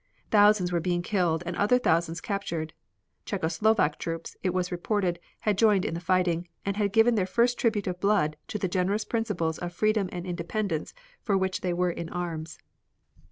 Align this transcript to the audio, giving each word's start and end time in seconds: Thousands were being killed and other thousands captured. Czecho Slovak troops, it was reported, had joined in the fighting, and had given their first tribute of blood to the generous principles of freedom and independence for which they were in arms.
Thousands 0.31 0.71
were 0.71 0.79
being 0.79 1.03
killed 1.03 1.43
and 1.45 1.55
other 1.55 1.77
thousands 1.77 2.21
captured. 2.21 2.73
Czecho 3.27 3.49
Slovak 3.51 3.99
troops, 3.99 4.35
it 4.41 4.51
was 4.51 4.71
reported, 4.71 5.19
had 5.41 5.59
joined 5.59 5.85
in 5.85 5.93
the 5.93 5.99
fighting, 5.99 6.47
and 6.65 6.75
had 6.75 6.91
given 6.91 7.13
their 7.13 7.27
first 7.27 7.59
tribute 7.59 7.85
of 7.85 7.99
blood 7.99 8.35
to 8.47 8.57
the 8.57 8.67
generous 8.67 9.05
principles 9.05 9.59
of 9.59 9.71
freedom 9.73 10.09
and 10.11 10.25
independence 10.25 10.95
for 11.21 11.37
which 11.37 11.61
they 11.61 11.71
were 11.71 11.91
in 11.91 12.09
arms. 12.09 12.57